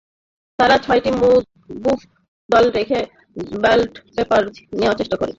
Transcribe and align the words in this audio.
তাঁরা 0.59 0.75
ছয়টি 0.85 1.09
বুথ 1.19 1.45
দখল 2.49 2.67
করে 2.73 2.99
ব্যালট 3.63 3.93
পেপার 4.15 4.41
ছিনিয়ে 4.55 4.77
নেওয়ার 4.79 4.97
চেষ্টা 4.99 5.15
করেন। 5.15 5.29